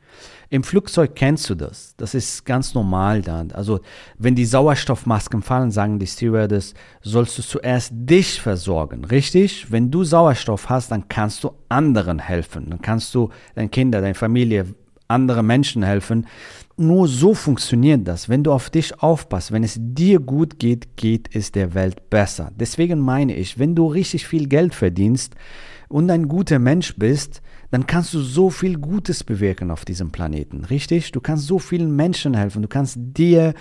Im 0.50 0.62
Flugzeug 0.64 1.16
kennst 1.16 1.50
du 1.50 1.56
das. 1.56 1.94
Das 1.96 2.14
ist 2.14 2.46
ganz 2.46 2.74
normal 2.74 3.22
dann. 3.22 3.54
Also, 3.54 3.80
wenn 4.18 4.36
die 4.36 4.44
Sauerstoffmasken 4.44 5.42
fallen, 5.42 5.72
sagen 5.72 6.00
die 6.00 6.08
Stewardess, 6.08 6.74
sollst 7.02 7.38
du 7.38 7.44
zuerst 7.44 7.94
dich 7.94 8.42
versorgen, 8.42 9.06
richtig? 9.06 9.72
Wenn 9.72 9.90
du 9.90 10.04
Sauerstoff 10.04 10.68
hast, 10.68 10.92
dann 10.92 11.08
kannst 11.08 11.46
du 11.46 11.52
anderen 11.70 12.20
helfen. 12.20 12.70
Dann 12.70 12.82
kannst 12.82 13.16
du 13.16 13.30
deinen 13.56 13.72
Kindern, 13.72 14.02
deiner 14.02 14.16
Familie, 14.16 14.66
andere 15.08 15.44
Menschen 15.44 15.84
helfen. 15.84 16.28
Nur 16.78 17.08
so 17.08 17.34
funktioniert 17.34 18.08
das. 18.08 18.30
Wenn 18.30 18.44
du 18.44 18.52
auf 18.52 18.70
dich 18.70 19.02
aufpasst, 19.02 19.52
wenn 19.52 19.64
es 19.64 19.78
dir 19.80 20.20
gut 20.20 20.60
geht, 20.60 20.96
geht 20.96 21.30
es 21.34 21.52
der 21.52 21.74
Welt 21.74 22.10
besser. 22.10 22.52
Deswegen 22.56 23.00
meine 23.00 23.36
ich, 23.36 23.58
wenn 23.58 23.74
du 23.74 23.88
richtig 23.88 24.28
viel 24.28 24.48
Geld 24.48 24.76
verdienst 24.76 25.36
und 25.90 26.12
ein 26.12 26.28
guter 26.28 26.60
Mensch 26.60 26.96
bist, 26.96 27.42
dann 27.72 27.88
kannst 27.88 28.14
du 28.14 28.22
so 28.22 28.50
viel 28.50 28.78
Gutes 28.78 29.24
bewirken 29.24 29.72
auf 29.72 29.86
diesem 29.86 30.12
Planeten, 30.12 30.64
richtig? 30.66 31.12
Du 31.12 31.20
kannst 31.20 31.48
so 31.48 31.60
vielen 31.60 31.96
Menschen 31.96 32.34
helfen, 32.34 32.62
du 32.62 32.68
kannst 32.68 32.98
dir 33.00 33.54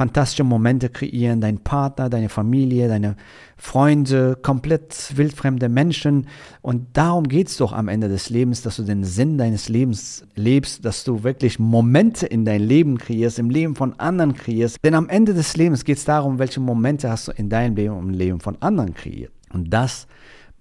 fantastische 0.00 0.44
Momente 0.44 0.88
kreieren, 0.88 1.42
dein 1.42 1.58
Partner, 1.58 2.08
deine 2.08 2.30
Familie, 2.30 2.88
deine 2.88 3.16
Freunde, 3.58 4.34
komplett 4.40 5.14
wildfremde 5.14 5.68
Menschen. 5.68 6.26
Und 6.62 6.86
darum 6.94 7.28
geht 7.28 7.48
es 7.48 7.58
doch 7.58 7.74
am 7.74 7.86
Ende 7.86 8.08
des 8.08 8.30
Lebens, 8.30 8.62
dass 8.62 8.76
du 8.76 8.84
den 8.84 9.04
Sinn 9.04 9.36
deines 9.36 9.68
Lebens 9.68 10.24
lebst, 10.36 10.86
dass 10.86 11.04
du 11.04 11.22
wirklich 11.22 11.58
Momente 11.58 12.26
in 12.26 12.46
dein 12.46 12.62
Leben 12.62 12.96
kreierst, 12.96 13.38
im 13.38 13.50
Leben 13.50 13.76
von 13.76 13.92
anderen 14.00 14.34
kreierst. 14.34 14.78
Denn 14.82 14.94
am 14.94 15.10
Ende 15.10 15.34
des 15.34 15.54
Lebens 15.58 15.84
geht 15.84 15.98
es 15.98 16.06
darum, 16.06 16.38
welche 16.38 16.60
Momente 16.60 17.10
hast 17.10 17.28
du 17.28 17.32
in 17.32 17.50
deinem 17.50 17.76
Leben 17.76 17.94
und 17.94 18.08
im 18.08 18.14
Leben 18.14 18.40
von 18.40 18.56
anderen 18.62 18.94
kreiert. 18.94 19.32
Und 19.52 19.68
das 19.68 20.06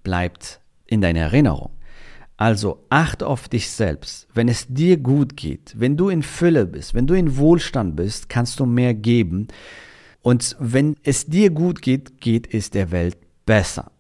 bleibt 0.04 0.60
in 0.86 1.00
deiner 1.00 1.22
Erinnerung. 1.22 1.70
Also 2.40 2.86
achte 2.88 3.28
auf 3.28 3.50
dich 3.50 3.70
selbst. 3.70 4.26
Wenn 4.34 4.48
es 4.48 4.66
dir 4.70 4.96
gut 4.96 5.36
geht, 5.36 5.74
wenn 5.78 5.98
du 5.98 6.08
in 6.08 6.24
Fülle 6.24 6.66
bist, 6.66 6.94
wenn 6.94 7.06
du 7.06 7.14
in 7.14 7.36
Wohlstand 7.36 7.98
bist, 7.98 8.30
kannst 8.30 8.62
du 8.62 8.66
mehr 8.66 8.94
geben. 8.94 9.50
Und 10.22 10.56
wenn 10.58 10.96
es 11.04 11.26
dir 11.26 11.50
gut 11.50 11.82
geht, 11.82 12.22
geht 12.22 12.54
es 12.54 12.70
der 12.70 12.92
Welt 12.92 13.18
besser. 13.46 13.92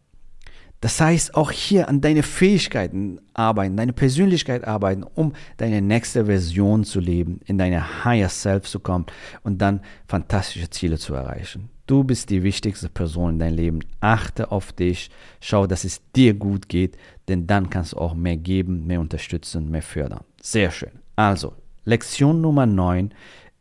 Das 0.81 1.01
heißt, 1.01 1.35
auch 1.35 1.51
hier 1.51 1.89
an 1.89 1.99
deine 1.99 2.23
Fähigkeiten 2.23 3.19
arbeiten, 3.33 3.75
deine 3.75 3.91
Persönlichkeit 3.91 4.65
arbeiten, 4.65 5.03
um 5.03 5.33
deine 5.57 5.81
nächste 5.81 6.25
Version 6.25 6.85
zu 6.85 7.01
leben, 7.01 7.41
in 7.45 7.57
deine 7.57 8.05
Higher 8.05 8.29
Self 8.29 8.65
zu 8.65 8.79
kommen 8.79 9.05
und 9.43 9.57
dann 9.61 9.81
fantastische 10.07 10.69
Ziele 10.69 10.97
zu 10.97 11.13
erreichen. 11.13 11.69
Du 11.85 12.03
bist 12.03 12.29
die 12.29 12.43
wichtigste 12.43 12.87
Person 12.87 13.31
in 13.31 13.39
deinem 13.39 13.55
Leben. 13.55 13.79
Achte 13.99 14.51
auf 14.51 14.71
dich. 14.71 15.09
Schau, 15.41 15.65
dass 15.65 15.83
es 15.83 16.01
dir 16.15 16.35
gut 16.35 16.69
geht, 16.69 16.97
denn 17.27 17.47
dann 17.47 17.69
kannst 17.71 17.93
du 17.93 17.97
auch 17.97 18.13
mehr 18.13 18.37
geben, 18.37 18.85
mehr 18.85 19.01
unterstützen, 19.01 19.71
mehr 19.71 19.81
fördern. 19.81 20.23
Sehr 20.39 20.69
schön. 20.69 20.91
Also, 21.15 21.55
Lektion 21.85 22.41
Nummer 22.41 22.67
9 22.67 23.11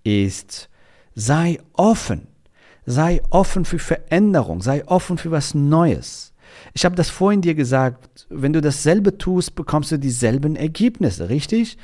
ist, 0.04 0.68
sei 1.14 1.58
offen. 1.72 2.28
Sei 2.84 3.22
offen 3.30 3.64
für 3.64 3.78
Veränderung. 3.78 4.60
Sei 4.60 4.86
offen 4.86 5.16
für 5.16 5.30
was 5.30 5.54
Neues. 5.54 6.34
Ich 6.74 6.84
habe 6.84 6.96
das 6.96 7.10
vorhin 7.10 7.40
dir 7.40 7.54
gesagt, 7.54 8.26
wenn 8.30 8.52
du 8.52 8.60
dasselbe 8.60 9.18
tust, 9.18 9.54
bekommst 9.54 9.92
du 9.92 9.98
dieselben 9.98 10.56
Ergebnisse, 10.56 11.28
richtig? 11.28 11.78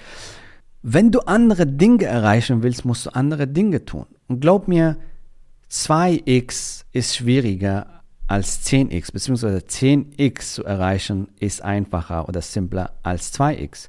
Wenn 0.83 1.11
du 1.11 1.21
andere 1.21 1.67
Dinge 1.67 2.05
erreichen 2.05 2.63
willst, 2.63 2.85
musst 2.85 3.07
du 3.07 3.15
andere 3.15 3.47
Dinge 3.47 3.85
tun. 3.85 4.07
Und 4.29 4.41
glaub 4.41 4.69
mir, 4.69 4.99
2x 5.71 6.85
ist 6.93 7.17
schwieriger 7.17 8.03
als 8.27 8.65
10x, 8.67 9.13
beziehungsweise 9.13 9.59
10x 9.59 10.55
zu 10.55 10.65
erreichen 10.65 11.29
ist 11.41 11.63
einfacher 11.63 12.29
oder 12.29 12.43
simpler 12.43 12.93
als 13.03 13.33
2x. 13.35 13.89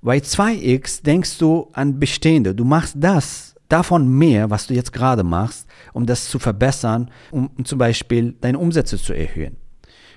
Bei 0.00 0.18
2x 0.18 1.02
denkst 1.02 1.38
du 1.38 1.68
an 1.72 1.98
Bestehende. 1.98 2.54
Du 2.54 2.64
machst 2.64 2.96
das, 2.98 3.52
davon 3.72 4.06
mehr, 4.06 4.50
was 4.50 4.66
du 4.66 4.74
jetzt 4.74 4.92
gerade 4.92 5.24
machst, 5.24 5.66
um 5.94 6.04
das 6.04 6.28
zu 6.28 6.38
verbessern, 6.38 7.10
um 7.30 7.50
zum 7.64 7.78
Beispiel 7.78 8.34
deine 8.40 8.58
Umsätze 8.58 8.98
zu 8.98 9.14
erhöhen. 9.14 9.56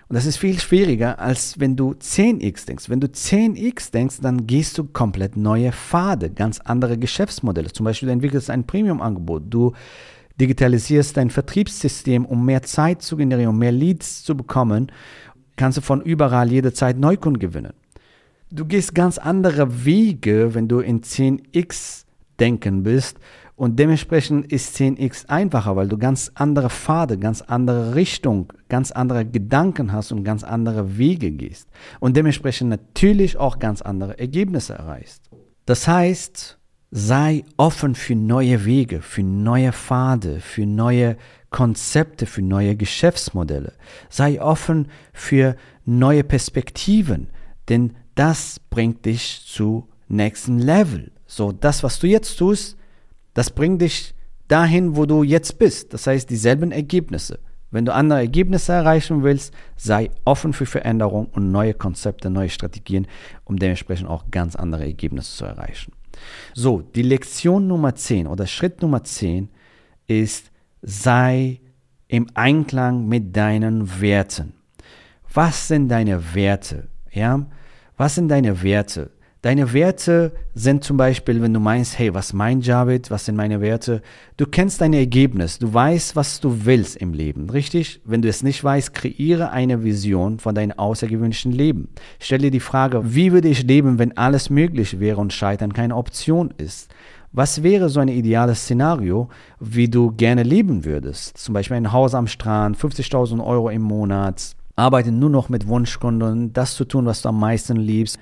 Und 0.08 0.16
das 0.16 0.28
ist 0.28 0.38
viel 0.38 0.60
schwieriger, 0.60 1.20
als 1.20 1.60
wenn 1.60 1.76
du 1.76 1.92
10x 1.92 2.68
denkst. 2.68 2.90
Wenn 2.90 3.00
du 3.00 3.08
10x 3.08 3.92
denkst, 3.92 4.18
dann 4.22 4.46
gehst 4.46 4.78
du 4.78 4.84
komplett 4.84 5.36
neue 5.36 5.72
Pfade, 5.72 6.30
ganz 6.30 6.60
andere 6.60 6.98
Geschäftsmodelle. 6.98 7.72
Zum 7.72 7.86
Beispiel 7.86 8.08
du 8.08 8.14
entwickelst 8.14 8.52
ein 8.52 8.68
Premium-Angebot. 8.68 9.44
Du 9.50 9.74
digitalisierst 10.40 11.18
dein 11.18 11.32
Vertriebssystem, 11.32 12.26
um 12.26 12.46
mehr 12.46 12.62
Zeit 12.62 13.02
zu 13.02 13.18
generieren, 13.18 13.52
um 13.52 13.60
mehr 13.60 13.72
Leads 13.72 14.24
zu 14.24 14.38
bekommen, 14.38 14.92
kannst 15.56 15.78
du 15.78 15.82
von 15.82 16.02
überall 16.02 16.52
jederzeit 16.52 17.00
Neukunden 17.00 17.40
gewinnen. 17.40 17.74
Du 18.52 18.66
gehst 18.66 18.94
ganz 18.94 19.18
andere 19.18 19.86
Wege, 19.86 20.54
wenn 20.54 20.68
du 20.68 20.82
in 20.82 21.02
10x 21.02 22.05
denken 22.40 22.84
bist 22.84 23.20
und 23.56 23.80
dementsprechend 23.80 24.52
ist 24.52 24.76
10x 24.78 25.28
einfacher, 25.28 25.76
weil 25.76 25.88
du 25.88 25.98
ganz 25.98 26.32
andere 26.36 26.70
Pfade, 26.70 27.18
ganz 27.18 27.42
andere 27.42 27.96
Richtung, 27.96 28.52
ganz 28.70 28.92
andere 28.92 29.26
Gedanken 29.26 29.92
hast 29.92 30.12
und 30.12 30.24
ganz 30.24 30.44
andere 30.44 30.98
Wege 30.98 31.32
gehst 31.32 31.70
und 32.00 32.18
dementsprechend 32.18 32.70
natürlich 32.70 33.38
auch 33.38 33.60
ganz 33.60 33.82
andere 33.82 34.20
Ergebnisse 34.20 34.74
erreichst. 34.74 35.30
Das 35.66 35.88
heißt, 35.88 36.60
Sei 36.98 37.44
offen 37.58 37.94
für 37.94 38.16
neue 38.16 38.64
Wege, 38.64 39.02
für 39.02 39.22
neue 39.22 39.74
Pfade, 39.74 40.40
für 40.40 40.66
neue 40.66 41.18
Konzepte, 41.50 42.26
für 42.26 42.42
neue 42.42 42.78
Geschäftsmodelle. 42.78 43.74
Sei 44.10 44.42
offen 44.42 44.88
für 45.12 45.58
neue 45.84 46.24
Perspektiven, 46.24 47.28
denn 47.68 47.98
das 48.16 48.62
bringt 48.70 49.06
dich 49.06 49.44
zu 49.46 49.90
nächsten 50.08 50.58
Level. 50.58 51.12
So, 51.26 51.52
das, 51.52 51.84
was 51.84 52.00
du 52.00 52.08
jetzt 52.08 52.38
tust, 52.38 52.78
das 53.34 53.50
bringt 53.50 53.82
dich 53.82 54.14
dahin, 54.48 54.96
wo 54.96 55.06
du 55.06 55.24
jetzt 55.24 55.58
bist. 55.58 55.94
Das 55.94 56.08
heißt, 56.08 56.30
dieselben 56.30 56.72
Ergebnisse. 56.72 57.40
Wenn 57.72 57.86
du 57.86 57.94
andere 57.94 58.20
Ergebnisse 58.20 58.72
erreichen 58.72 59.24
willst, 59.24 59.54
sei 59.76 60.10
offen 60.24 60.54
für 60.54 60.66
Veränderung 60.66 61.26
und 61.26 61.52
neue 61.52 61.74
Konzepte, 61.74 62.30
neue 62.30 62.50
Strategien, 62.50 63.08
um 63.44 63.58
dementsprechend 63.58 64.08
auch 64.08 64.26
ganz 64.32 64.56
andere 64.56 64.86
Ergebnisse 64.86 65.36
zu 65.36 65.46
erreichen. 65.46 65.92
So, 66.54 66.82
die 66.82 67.02
Lektion 67.02 67.68
Nummer 67.68 67.96
10 67.96 68.28
oder 68.28 68.48
Schritt 68.48 68.82
Nummer 68.82 69.04
10 69.04 69.50
ist, 70.08 70.52
sei 70.82 71.60
im 72.08 72.28
Einklang 72.36 73.08
mit 73.08 73.36
deinen 73.36 74.00
Werten. 74.00 74.54
Was 75.34 75.68
sind 75.68 75.90
deine 75.90 76.34
Werte? 76.34 76.88
Ja? 77.12 77.46
Was 77.98 78.16
sind 78.16 78.30
deine 78.30 78.64
Werte? 78.64 79.12
Deine 79.46 79.74
Werte 79.74 80.32
sind 80.56 80.84
zum 80.84 80.98
Beispiel, 80.98 81.40
wenn 81.40 81.54
du 81.54 81.60
meinst, 81.60 82.00
hey, 82.00 82.12
was 82.16 82.34
meint 82.34 82.66
Javid, 82.66 83.12
was 83.12 83.26
sind 83.26 83.36
meine 83.36 83.62
Werte? 83.62 84.02
Du 84.38 84.48
kennst 84.48 84.82
dein 84.82 84.94
Ergebnis, 84.94 85.60
du 85.60 85.72
weißt, 85.72 86.16
was 86.16 86.40
du 86.40 86.66
willst 86.66 86.96
im 86.96 87.14
Leben, 87.14 87.52
richtig? 87.52 88.02
Wenn 88.06 88.24
du 88.24 88.28
es 88.28 88.42
nicht 88.42 88.64
weißt, 88.64 88.96
kreiere 88.96 89.52
eine 89.52 89.84
Vision 89.84 90.40
von 90.40 90.56
deinem 90.56 90.80
außergewöhnlichen 90.80 91.52
Leben. 91.52 91.90
Stell 92.20 92.40
dir 92.40 92.50
die 92.50 92.60
Frage, 92.60 93.14
wie 93.14 93.34
würde 93.34 93.50
ich 93.50 93.62
leben, 93.62 94.00
wenn 94.00 94.18
alles 94.18 94.50
möglich 94.50 95.00
wäre 95.00 95.22
und 95.22 95.32
Scheitern 95.32 95.74
keine 95.74 95.96
Option 95.96 96.52
ist? 96.58 96.90
Was 97.32 97.62
wäre 97.62 97.90
so 97.90 98.00
ein 98.00 98.08
ideales 98.08 98.62
Szenario, 98.62 99.30
wie 99.60 99.88
du 99.88 100.10
gerne 100.10 100.42
leben 100.42 100.86
würdest? 100.86 101.38
Zum 101.38 101.54
Beispiel 101.54 101.78
ein 101.78 101.92
Haus 101.92 102.16
am 102.16 102.26
Strand, 102.26 102.78
50.000 102.78 103.46
Euro 103.46 103.70
im 103.70 103.84
Monat, 103.84 104.56
arbeite 104.76 105.12
nur 105.12 105.30
noch 105.30 105.50
mit 105.50 105.68
Wunschkunden, 105.68 106.52
das 106.52 106.74
zu 106.74 106.84
tun, 106.84 107.06
was 107.06 107.22
du 107.22 107.30
am 107.30 107.40
meisten 107.40 107.78
liebst, 107.78 108.18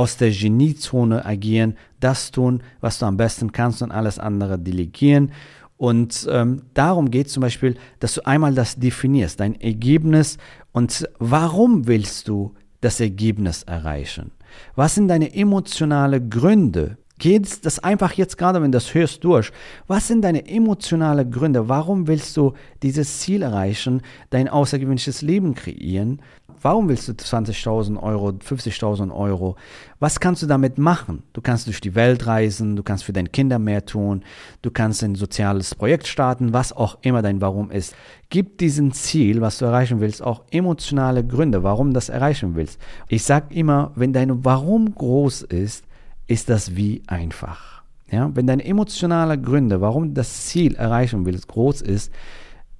aus 0.00 0.16
der 0.16 0.30
Geniezone 0.30 1.26
agieren, 1.26 1.76
das 2.00 2.30
tun, 2.30 2.62
was 2.80 2.98
du 2.98 3.04
am 3.04 3.18
besten 3.18 3.52
kannst 3.52 3.82
und 3.82 3.92
alles 3.92 4.18
andere 4.18 4.58
delegieren. 4.58 5.32
Und 5.76 6.26
ähm, 6.30 6.62
darum 6.72 7.10
geht 7.10 7.28
zum 7.28 7.42
Beispiel, 7.42 7.76
dass 7.98 8.14
du 8.14 8.24
einmal 8.24 8.54
das 8.54 8.76
definierst, 8.76 9.40
dein 9.40 9.60
Ergebnis 9.60 10.38
und 10.72 11.06
warum 11.18 11.86
willst 11.86 12.28
du 12.28 12.54
das 12.80 12.98
Ergebnis 12.98 13.62
erreichen? 13.64 14.30
Was 14.74 14.94
sind 14.94 15.08
deine 15.08 15.34
emotionalen 15.34 16.30
Gründe, 16.30 16.96
Geht 17.20 17.66
das 17.66 17.78
einfach 17.80 18.14
jetzt 18.14 18.38
gerade, 18.38 18.62
wenn 18.62 18.72
du 18.72 18.76
das 18.76 18.94
hörst, 18.94 19.22
durch? 19.24 19.52
Was 19.86 20.08
sind 20.08 20.22
deine 20.22 20.48
emotionalen 20.48 21.30
Gründe? 21.30 21.68
Warum 21.68 22.06
willst 22.06 22.34
du 22.38 22.54
dieses 22.82 23.18
Ziel 23.18 23.42
erreichen, 23.42 24.00
dein 24.30 24.48
außergewöhnliches 24.48 25.20
Leben 25.20 25.54
kreieren? 25.54 26.22
Warum 26.62 26.90
willst 26.90 27.08
du 27.08 27.12
20.000 27.12 28.02
Euro, 28.02 28.28
50.000 28.28 29.14
Euro? 29.14 29.56
Was 29.98 30.20
kannst 30.20 30.42
du 30.42 30.46
damit 30.46 30.76
machen? 30.76 31.22
Du 31.32 31.40
kannst 31.40 31.66
durch 31.66 31.80
die 31.80 31.94
Welt 31.94 32.26
reisen, 32.26 32.76
du 32.76 32.82
kannst 32.82 33.04
für 33.04 33.14
deine 33.14 33.30
Kinder 33.30 33.58
mehr 33.58 33.86
tun, 33.86 34.22
du 34.60 34.70
kannst 34.70 35.02
ein 35.02 35.14
soziales 35.14 35.74
Projekt 35.74 36.06
starten, 36.06 36.52
was 36.52 36.74
auch 36.74 36.98
immer 37.00 37.22
dein 37.22 37.40
Warum 37.40 37.70
ist. 37.70 37.94
Gib 38.28 38.58
diesem 38.58 38.92
Ziel, 38.92 39.40
was 39.40 39.56
du 39.56 39.64
erreichen 39.64 40.00
willst, 40.00 40.22
auch 40.22 40.42
emotionale 40.50 41.26
Gründe, 41.26 41.62
warum 41.62 41.88
du 41.88 41.94
das 41.94 42.10
erreichen 42.10 42.54
willst. 42.54 42.78
Ich 43.08 43.24
sage 43.24 43.54
immer, 43.54 43.92
wenn 43.94 44.12
dein 44.12 44.44
Warum 44.44 44.94
groß 44.94 45.42
ist, 45.42 45.84
ist 46.26 46.50
das 46.50 46.76
wie 46.76 47.02
einfach. 47.06 47.82
Ja? 48.10 48.30
Wenn 48.34 48.46
deine 48.46 48.64
emotionalen 48.66 49.42
Gründe, 49.42 49.80
warum 49.80 50.12
das 50.12 50.46
Ziel 50.46 50.74
erreichen 50.74 51.24
willst, 51.24 51.48
groß 51.48 51.80
ist, 51.80 52.12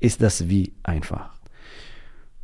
ist 0.00 0.20
das 0.20 0.49
wie 0.50 0.75
einfach. 0.82 1.39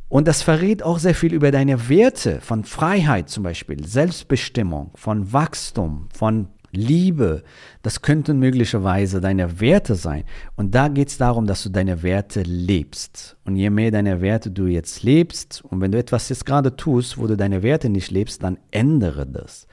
Und 0.09 0.27
das 0.27 0.41
verrät 0.41 0.83
auch 0.83 0.99
sehr 0.99 1.15
viel 1.15 1.33
über 1.33 1.51
deine 1.51 1.89
Werte 1.89 2.39
von 2.41 2.63
Freiheit 2.63 3.29
zum 3.29 3.43
Beispiel, 3.43 3.85
Selbstbestimmung, 3.85 4.91
von 4.95 5.33
Wachstum, 5.33 6.07
von 6.13 6.47
Liebe. 6.71 7.43
Das 7.81 8.01
könnten 8.01 8.39
möglicherweise 8.39 9.19
deine 9.19 9.59
Werte 9.59 9.95
sein. 9.95 10.23
Und 10.55 10.75
da 10.75 10.87
geht 10.87 11.09
es 11.09 11.17
darum, 11.17 11.45
dass 11.45 11.63
du 11.63 11.69
deine 11.69 12.03
Werte 12.03 12.41
lebst. 12.43 13.37
Und 13.45 13.55
je 13.55 13.69
mehr 13.69 13.91
deine 13.91 14.21
Werte 14.21 14.51
du 14.51 14.67
jetzt 14.67 15.03
lebst, 15.03 15.63
und 15.65 15.81
wenn 15.81 15.91
du 15.91 15.97
etwas 15.97 16.29
jetzt 16.29 16.45
gerade 16.45 16.75
tust, 16.75 17.17
wo 17.17 17.27
du 17.27 17.35
deine 17.35 17.63
Werte 17.63 17.89
nicht 17.89 18.11
lebst, 18.11 18.43
dann 18.43 18.57
ändere 18.71 19.25
das 19.25 19.67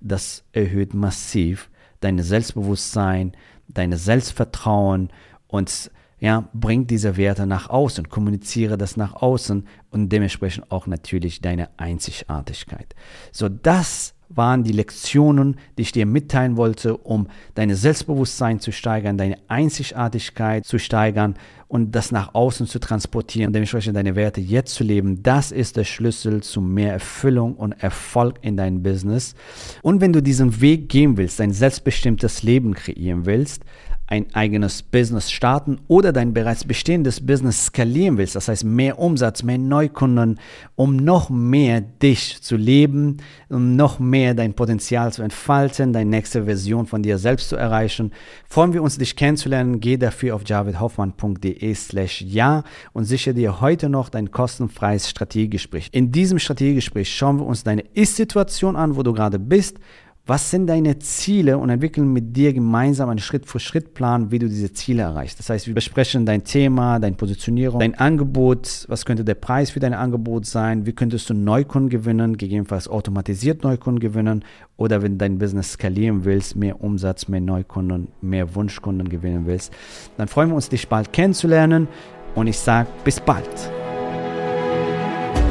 das 0.00 0.44
erhöht 0.52 0.94
massiv 0.94 1.70
dein 2.00 2.18
Selbstbewusstsein, 2.22 3.32
dein 3.68 3.92
Selbstvertrauen 3.96 5.10
und 5.48 5.90
ja, 6.18 6.48
bringt 6.54 6.90
diese 6.90 7.16
Werte 7.16 7.46
nach 7.46 7.68
außen, 7.68 8.08
kommuniziere 8.08 8.78
das 8.78 8.96
nach 8.96 9.14
außen 9.14 9.66
und 9.90 10.08
dementsprechend 10.10 10.70
auch 10.70 10.86
natürlich 10.86 11.40
deine 11.40 11.68
Einzigartigkeit. 11.76 12.94
So, 13.32 13.48
das 13.48 14.14
waren 14.28 14.64
die 14.64 14.72
Lektionen, 14.72 15.56
die 15.78 15.82
ich 15.82 15.92
dir 15.92 16.06
mitteilen 16.06 16.56
wollte, 16.56 16.96
um 16.96 17.28
dein 17.54 17.74
Selbstbewusstsein 17.74 18.60
zu 18.60 18.72
steigern, 18.72 19.18
deine 19.18 19.38
Einzigartigkeit 19.48 20.64
zu 20.64 20.78
steigern 20.78 21.34
und 21.68 21.92
das 21.94 22.12
nach 22.12 22.34
außen 22.34 22.66
zu 22.66 22.78
transportieren, 22.78 23.52
dementsprechend 23.52 23.96
deine 23.96 24.16
Werte 24.16 24.40
jetzt 24.40 24.74
zu 24.74 24.84
leben. 24.84 25.22
Das 25.22 25.52
ist 25.52 25.76
der 25.76 25.84
Schlüssel 25.84 26.42
zu 26.42 26.60
mehr 26.60 26.92
Erfüllung 26.92 27.54
und 27.54 27.72
Erfolg 27.72 28.38
in 28.42 28.56
deinem 28.56 28.82
Business. 28.82 29.34
Und 29.82 30.00
wenn 30.00 30.12
du 30.12 30.22
diesen 30.22 30.60
Weg 30.60 30.88
gehen 30.88 31.16
willst, 31.16 31.40
ein 31.40 31.52
selbstbestimmtes 31.52 32.42
Leben 32.42 32.74
kreieren 32.74 33.26
willst, 33.26 33.62
ein 34.08 34.32
eigenes 34.34 34.82
Business 34.82 35.30
starten 35.30 35.78
oder 35.88 36.12
dein 36.12 36.32
bereits 36.32 36.64
bestehendes 36.64 37.24
Business 37.24 37.66
skalieren 37.66 38.18
willst, 38.18 38.36
das 38.36 38.48
heißt 38.48 38.64
mehr 38.64 38.98
Umsatz, 38.98 39.42
mehr 39.42 39.58
Neukunden, 39.58 40.38
um 40.76 40.96
noch 40.96 41.28
mehr 41.28 41.80
dich 41.80 42.40
zu 42.40 42.56
leben, 42.56 43.16
um 43.48 43.74
noch 43.74 43.98
mehr 43.98 44.34
dein 44.34 44.54
Potenzial 44.54 45.12
zu 45.12 45.22
entfalten, 45.22 45.92
deine 45.92 46.10
nächste 46.10 46.44
Version 46.44 46.86
von 46.86 47.02
dir 47.02 47.18
selbst 47.18 47.48
zu 47.48 47.56
erreichen, 47.56 48.12
freuen 48.48 48.72
wir 48.72 48.82
uns, 48.82 48.98
dich 48.98 49.16
kennenzulernen. 49.16 49.80
Geh 49.80 49.96
dafür 49.96 50.36
auf 50.36 50.42
javidhoffmann.de 50.46 51.74
slash 51.74 52.22
ja 52.22 52.62
und 52.92 53.04
sichere 53.04 53.34
dir 53.34 53.60
heute 53.60 53.88
noch 53.88 54.08
dein 54.08 54.30
kostenfreies 54.30 55.10
Strategiegespräch. 55.10 55.88
In 55.92 56.12
diesem 56.12 56.38
Strategiegespräch 56.38 57.12
schauen 57.12 57.38
wir 57.38 57.46
uns 57.46 57.64
deine 57.64 57.82
Ist-Situation 57.94 58.76
an, 58.76 58.96
wo 58.96 59.02
du 59.02 59.12
gerade 59.12 59.38
bist, 59.38 59.78
was 60.26 60.50
sind 60.50 60.66
deine 60.66 60.98
Ziele 60.98 61.56
und 61.56 61.70
entwickeln 61.70 62.12
mit 62.12 62.36
dir 62.36 62.52
gemeinsam 62.52 63.08
einen 63.08 63.20
Schritt-für-Schritt-Plan, 63.20 64.32
wie 64.32 64.40
du 64.40 64.48
diese 64.48 64.72
Ziele 64.72 65.02
erreichst. 65.02 65.38
Das 65.38 65.50
heißt, 65.50 65.68
wir 65.68 65.74
besprechen 65.74 66.26
dein 66.26 66.42
Thema, 66.42 66.98
deine 66.98 67.14
Positionierung, 67.14 67.78
dein 67.78 67.94
Angebot, 67.94 68.86
was 68.88 69.04
könnte 69.04 69.24
der 69.24 69.36
Preis 69.36 69.70
für 69.70 69.78
dein 69.78 69.94
Angebot 69.94 70.44
sein, 70.44 70.84
wie 70.84 70.92
könntest 70.92 71.30
du 71.30 71.34
Neukunden 71.34 71.90
gewinnen, 71.90 72.36
gegebenenfalls 72.36 72.88
automatisiert 72.88 73.62
Neukunden 73.62 74.00
gewinnen 74.00 74.44
oder 74.76 75.00
wenn 75.02 75.16
dein 75.16 75.38
Business 75.38 75.72
skalieren 75.72 76.24
willst, 76.24 76.56
mehr 76.56 76.80
Umsatz, 76.80 77.28
mehr 77.28 77.40
Neukunden, 77.40 78.08
mehr 78.20 78.54
Wunschkunden 78.56 79.08
gewinnen 79.08 79.46
willst. 79.46 79.72
Dann 80.16 80.26
freuen 80.26 80.48
wir 80.48 80.56
uns, 80.56 80.68
dich 80.68 80.88
bald 80.88 81.12
kennenzulernen 81.12 81.86
und 82.34 82.48
ich 82.48 82.58
sage 82.58 82.88
bis 83.04 83.20
bald. 83.20 83.75